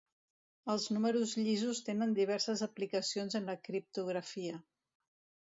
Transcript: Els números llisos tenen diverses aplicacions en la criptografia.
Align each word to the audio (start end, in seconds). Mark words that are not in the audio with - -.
Els 0.73 0.85
números 0.95 1.33
llisos 1.41 1.81
tenen 1.89 2.15
diverses 2.21 2.65
aplicacions 2.69 3.39
en 3.41 3.47
la 3.53 3.57
criptografia. 3.69 4.59